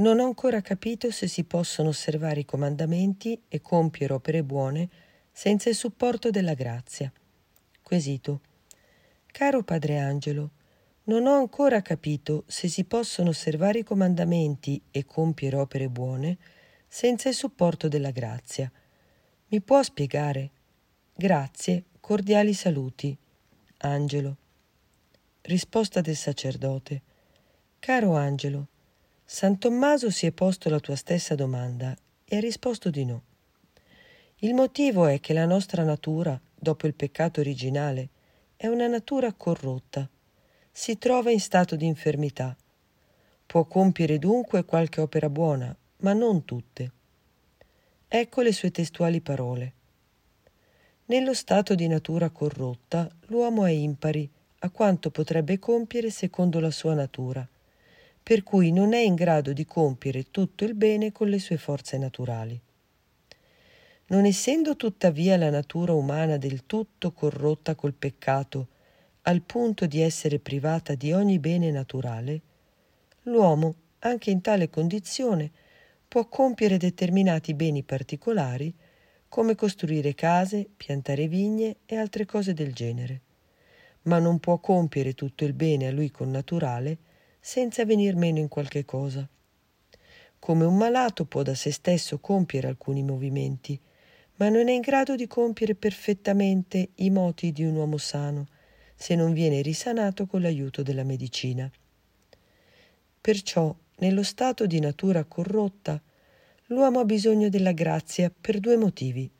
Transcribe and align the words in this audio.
Non 0.00 0.18
ho 0.18 0.24
ancora 0.24 0.62
capito 0.62 1.10
se 1.10 1.28
si 1.28 1.44
possono 1.44 1.90
osservare 1.90 2.40
i 2.40 2.44
comandamenti 2.46 3.38
e 3.48 3.60
compiere 3.60 4.14
opere 4.14 4.42
buone 4.42 4.88
senza 5.30 5.68
il 5.68 5.74
supporto 5.74 6.30
della 6.30 6.54
grazia. 6.54 7.12
Quesito. 7.82 8.40
Caro 9.26 9.62
Padre 9.62 9.98
Angelo, 9.98 10.52
non 11.04 11.26
ho 11.26 11.34
ancora 11.36 11.82
capito 11.82 12.44
se 12.46 12.68
si 12.68 12.84
possono 12.84 13.28
osservare 13.28 13.80
i 13.80 13.84
comandamenti 13.84 14.80
e 14.90 15.04
compiere 15.04 15.56
opere 15.56 15.88
buone 15.90 16.38
senza 16.88 17.28
il 17.28 17.34
supporto 17.34 17.86
della 17.86 18.10
grazia. 18.10 18.72
Mi 19.48 19.60
può 19.60 19.82
spiegare? 19.82 20.50
Grazie, 21.14 21.84
cordiali 22.00 22.54
saluti. 22.54 23.14
Angelo. 23.80 24.36
Risposta 25.42 26.00
del 26.00 26.16
sacerdote. 26.16 27.02
Caro 27.78 28.16
Angelo, 28.16 28.68
San 29.32 29.58
Tommaso 29.58 30.10
si 30.10 30.26
è 30.26 30.32
posto 30.32 30.68
la 30.68 30.80
tua 30.80 30.96
stessa 30.96 31.36
domanda 31.36 31.96
e 32.24 32.36
ha 32.36 32.40
risposto 32.40 32.90
di 32.90 33.04
no. 33.04 33.22
Il 34.38 34.54
motivo 34.54 35.06
è 35.06 35.20
che 35.20 35.32
la 35.32 35.46
nostra 35.46 35.84
natura, 35.84 36.38
dopo 36.52 36.88
il 36.88 36.94
peccato 36.94 37.38
originale, 37.38 38.08
è 38.56 38.66
una 38.66 38.88
natura 38.88 39.32
corrotta. 39.32 40.06
Si 40.72 40.98
trova 40.98 41.30
in 41.30 41.38
stato 41.38 41.76
di 41.76 41.86
infermità. 41.86 42.56
Può 43.46 43.66
compiere 43.66 44.18
dunque 44.18 44.64
qualche 44.64 45.00
opera 45.00 45.30
buona, 45.30 45.74
ma 45.98 46.12
non 46.12 46.44
tutte. 46.44 46.90
Ecco 48.08 48.42
le 48.42 48.52
sue 48.52 48.72
testuali 48.72 49.20
parole. 49.20 49.72
Nello 51.04 51.34
stato 51.34 51.76
di 51.76 51.86
natura 51.86 52.30
corrotta 52.30 53.08
l'uomo 53.28 53.64
è 53.64 53.70
impari 53.70 54.28
a 54.58 54.70
quanto 54.70 55.12
potrebbe 55.12 55.60
compiere 55.60 56.10
secondo 56.10 56.58
la 56.58 56.72
sua 56.72 56.94
natura 56.94 57.48
per 58.22 58.42
cui 58.42 58.70
non 58.70 58.92
è 58.92 59.00
in 59.00 59.14
grado 59.14 59.52
di 59.52 59.64
compiere 59.64 60.30
tutto 60.30 60.64
il 60.64 60.74
bene 60.74 61.12
con 61.12 61.28
le 61.28 61.38
sue 61.38 61.56
forze 61.56 61.98
naturali. 61.98 62.60
Non 64.06 64.24
essendo 64.24 64.76
tuttavia 64.76 65.36
la 65.36 65.50
natura 65.50 65.92
umana 65.92 66.36
del 66.36 66.66
tutto 66.66 67.12
corrotta 67.12 67.74
col 67.74 67.94
peccato, 67.94 68.68
al 69.22 69.42
punto 69.42 69.86
di 69.86 70.00
essere 70.00 70.38
privata 70.38 70.94
di 70.94 71.12
ogni 71.12 71.38
bene 71.38 71.70
naturale, 71.70 72.40
l'uomo, 73.24 73.74
anche 74.00 74.30
in 74.30 74.40
tale 74.40 74.70
condizione, 74.70 75.50
può 76.08 76.26
compiere 76.26 76.76
determinati 76.76 77.54
beni 77.54 77.82
particolari, 77.82 78.74
come 79.28 79.54
costruire 79.54 80.14
case, 80.14 80.68
piantare 80.76 81.28
vigne 81.28 81.76
e 81.86 81.96
altre 81.96 82.24
cose 82.26 82.52
del 82.52 82.72
genere, 82.72 83.20
ma 84.02 84.18
non 84.18 84.40
può 84.40 84.58
compiere 84.58 85.14
tutto 85.14 85.44
il 85.44 85.52
bene 85.52 85.86
a 85.86 85.92
lui 85.92 86.10
connaturale 86.10 86.98
senza 87.40 87.86
venir 87.86 88.14
meno 88.16 88.38
in 88.38 88.48
qualche 88.48 88.84
cosa. 88.84 89.26
Come 90.38 90.64
un 90.64 90.76
malato 90.76 91.24
può 91.24 91.42
da 91.42 91.54
se 91.54 91.72
stesso 91.72 92.18
compiere 92.18 92.68
alcuni 92.68 93.02
movimenti, 93.02 93.78
ma 94.36 94.48
non 94.48 94.68
è 94.68 94.72
in 94.72 94.80
grado 94.80 95.16
di 95.16 95.26
compiere 95.26 95.74
perfettamente 95.74 96.90
i 96.96 97.10
moti 97.10 97.52
di 97.52 97.64
un 97.64 97.76
uomo 97.76 97.96
sano, 97.96 98.46
se 98.94 99.14
non 99.14 99.32
viene 99.32 99.62
risanato 99.62 100.26
con 100.26 100.42
l'aiuto 100.42 100.82
della 100.82 101.04
medicina. 101.04 101.70
Perciò, 103.20 103.74
nello 103.98 104.22
stato 104.22 104.66
di 104.66 104.80
natura 104.80 105.24
corrotta, 105.24 106.00
l'uomo 106.66 107.00
ha 107.00 107.04
bisogno 107.04 107.48
della 107.48 107.72
grazia 107.72 108.30
per 108.30 108.60
due 108.60 108.76
motivi. 108.76 109.30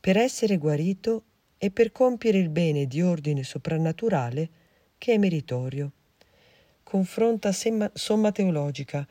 Per 0.00 0.16
essere 0.16 0.56
guarito 0.56 1.24
e 1.58 1.70
per 1.70 1.92
compiere 1.92 2.38
il 2.38 2.48
bene 2.48 2.86
di 2.86 3.02
ordine 3.02 3.44
soprannaturale 3.44 4.48
che 4.98 5.14
è 5.14 5.18
meritorio 5.18 5.92
confronta 6.90 7.52
somma 7.52 8.32
teologica, 8.32 9.06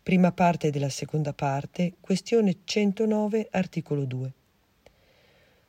prima 0.00 0.30
parte 0.30 0.70
della 0.70 0.88
seconda 0.88 1.32
parte, 1.32 1.94
questione 2.00 2.58
109, 2.62 3.48
articolo 3.50 4.04
2. 4.04 4.32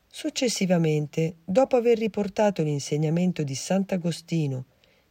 Successivamente, 0.06 1.38
dopo 1.44 1.76
aver 1.76 1.98
riportato 1.98 2.62
l'insegnamento 2.62 3.42
di 3.42 3.56
Sant'Agostino, 3.56 4.66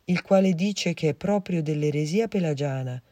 il 0.04 0.22
quale 0.22 0.52
dice 0.54 0.94
che 0.94 1.08
è 1.08 1.14
proprio 1.14 1.60
dell'eresia 1.60 2.28
pelagiana 2.28 3.02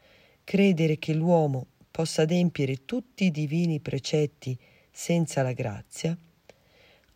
credere 0.44 0.96
che 0.96 1.12
l'uomo 1.12 1.66
possa 1.90 2.22
adempiere 2.22 2.84
tutti 2.84 3.24
i 3.24 3.32
divini 3.32 3.80
precetti 3.80 4.56
senza 4.88 5.42
la 5.42 5.52
grazia, 5.52 6.16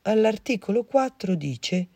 all'articolo 0.03 0.82
4 0.82 1.37
dice 1.37 1.87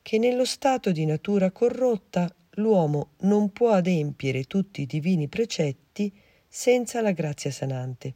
che 0.00 0.16
nello 0.16 0.46
stato 0.46 0.90
di 0.90 1.04
natura 1.04 1.50
corrotta 1.50 2.32
l'uomo 2.58 3.10
non 3.20 3.50
può 3.52 3.70
adempiere 3.70 4.44
tutti 4.44 4.82
i 4.82 4.86
divini 4.86 5.28
precetti 5.28 6.12
senza 6.46 7.00
la 7.00 7.12
grazia 7.12 7.50
sanante. 7.50 8.14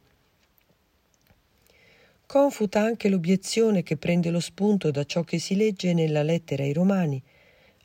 Confuta 2.25 2.79
anche 2.81 3.09
l'obiezione 3.09 3.83
che 3.83 3.97
prende 3.97 4.29
lo 4.29 4.39
spunto 4.39 4.91
da 4.91 5.03
ciò 5.03 5.23
che 5.23 5.39
si 5.39 5.55
legge 5.55 5.93
nella 5.93 6.23
lettera 6.23 6.63
ai 6.63 6.73
Romani, 6.73 7.21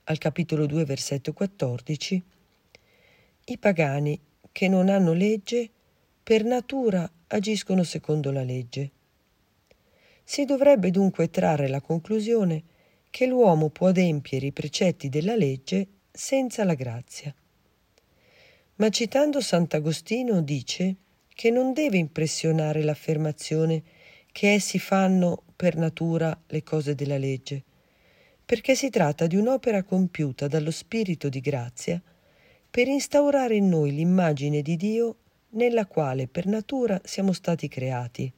al 0.05 0.19
capitolo 0.19 0.67
2, 0.67 0.85
versetto 0.85 1.33
14. 1.33 2.23
I 3.45 3.59
pagani 3.59 4.19
che 4.51 4.69
non 4.69 4.89
hanno 4.89 5.13
legge, 5.13 5.69
per 6.23 6.45
natura 6.45 7.11
agiscono 7.29 7.83
secondo 7.83 8.31
la 8.31 8.43
legge. 8.43 8.91
Si 10.25 10.45
dovrebbe 10.45 10.91
dunque 10.91 11.31
trarre 11.31 11.69
la 11.69 11.81
conclusione 11.81 12.63
che 13.11 13.27
l'uomo 13.27 13.69
può 13.69 13.89
adempiere 13.89 14.47
i 14.47 14.53
precetti 14.53 15.09
della 15.09 15.35
legge 15.37 15.87
senza 16.11 16.65
la 16.65 16.75
grazia. 16.75 17.35
Ma 18.77 18.89
citando 18.91 19.41
Sant'Agostino 19.41 20.41
dice 20.41 20.95
che 21.35 21.51
non 21.51 21.73
deve 21.73 21.99
impressionare 21.99 22.83
l'affermazione 22.83 23.83
che 24.31 24.53
essi 24.53 24.79
fanno 24.79 25.43
per 25.57 25.77
natura 25.77 26.39
le 26.47 26.63
cose 26.63 26.95
della 26.95 27.19
legge, 27.19 27.63
perché 28.45 28.75
si 28.75 28.89
tratta 28.89 29.27
di 29.27 29.37
un'opera 29.37 29.83
compiuta 29.83 30.47
dallo 30.47 30.71
Spirito 30.71 31.29
di 31.29 31.41
grazia 31.41 32.01
per 32.71 32.87
instaurare 32.87 33.57
in 33.57 33.69
noi 33.69 33.93
l'immagine 33.93 34.63
di 34.63 34.77
Dio 34.77 35.17
nella 35.51 35.87
quale 35.87 36.29
per 36.29 36.47
natura 36.47 37.01
siamo 37.05 37.33
stati 37.33 37.69
creati. 37.69 38.33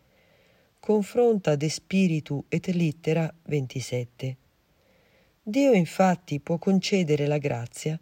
Confronta 0.78 1.56
De 1.56 1.68
Spiritu 1.68 2.44
et 2.48 2.66
Littera 2.68 3.32
27. 3.42 4.36
Dio 5.50 5.72
infatti 5.72 6.38
può 6.38 6.58
concedere 6.58 7.26
la 7.26 7.38
grazia 7.38 7.98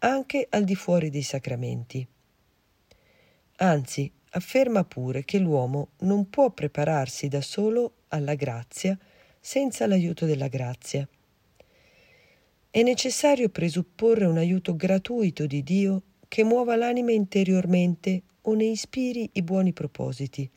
anche 0.00 0.48
al 0.50 0.64
di 0.64 0.74
fuori 0.74 1.10
dei 1.10 1.22
sacramenti. 1.22 2.04
Anzi, 3.58 4.12
afferma 4.30 4.82
pure 4.84 5.24
che 5.24 5.38
l'uomo 5.38 5.90
non 6.00 6.28
può 6.28 6.50
prepararsi 6.50 7.28
da 7.28 7.40
solo 7.40 7.98
alla 8.08 8.34
grazia 8.34 8.98
senza 9.38 9.86
l'aiuto 9.86 10.26
della 10.26 10.48
grazia. 10.48 11.08
È 12.68 12.82
necessario 12.82 13.48
presupporre 13.48 14.26
un 14.26 14.36
aiuto 14.36 14.74
gratuito 14.74 15.46
di 15.46 15.62
Dio 15.62 16.02
che 16.26 16.42
muova 16.42 16.74
l'anima 16.74 17.12
interiormente 17.12 18.22
o 18.42 18.54
ne 18.54 18.64
ispiri 18.64 19.30
i 19.34 19.42
buoni 19.42 19.72
propositi. 19.72 20.50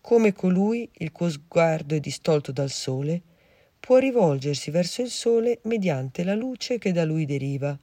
Come 0.00 0.32
colui 0.32 0.88
il 0.94 1.12
cui 1.12 1.30
sguardo 1.30 1.94
è 1.94 2.00
distolto 2.00 2.50
dal 2.50 2.70
sole, 2.70 3.22
può 3.84 3.98
rivolgersi 3.98 4.70
verso 4.70 5.02
il 5.02 5.10
sole 5.10 5.58
mediante 5.64 6.24
la 6.24 6.34
luce 6.34 6.78
che 6.78 6.90
da 6.90 7.04
lui 7.04 7.26
deriva. 7.26 7.78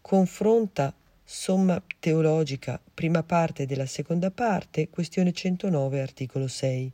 Confronta 0.00 0.94
Somma 1.22 1.82
teologica, 1.98 2.80
prima 2.94 3.22
parte 3.22 3.66
della 3.66 3.84
seconda 3.84 4.30
parte, 4.30 4.88
questione 4.88 5.32
109, 5.32 6.00
articolo 6.00 6.48
6. 6.48 6.92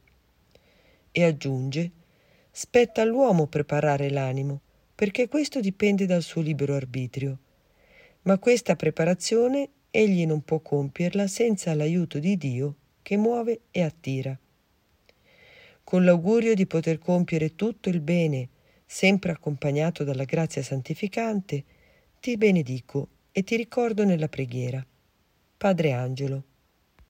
E 1.13 1.25
aggiunge, 1.25 1.91
spetta 2.51 3.03
all'uomo 3.03 3.47
preparare 3.47 4.11
l'animo, 4.11 4.63
perché 4.97 5.29
questo 5.29 5.61
dipende 5.61 6.05
dal 6.05 6.23
suo 6.23 6.41
libero 6.41 6.75
arbitrio. 6.75 7.39
Ma 8.23 8.37
questa 8.39 8.75
preparazione 8.75 9.69
egli 9.93 10.27
non 10.27 10.43
può 10.43 10.59
compierla 10.59 11.29
senza 11.29 11.73
l'aiuto 11.73 12.19
di 12.19 12.37
Dio 12.37 12.75
che 13.01 13.17
muove 13.17 13.61
e 13.71 13.83
attira 13.85 14.37
con 15.89 16.05
l'augurio 16.05 16.53
di 16.53 16.67
poter 16.67 16.99
compiere 16.99 17.55
tutto 17.55 17.89
il 17.89 18.03
bene, 18.03 18.51
sempre 18.85 19.33
accompagnato 19.33 20.05
dalla 20.05 20.25
grazia 20.25 20.63
santificante, 20.63 21.65
ti 22.21 22.37
benedico 22.37 23.09
e 23.33 23.43
ti 23.43 23.57
ricordo 23.57 24.05
nella 24.05 24.29
preghiera. 24.29 24.85
Padre 25.57 25.93
Angelo. 25.93 26.48